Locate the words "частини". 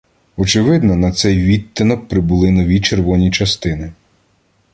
3.31-3.93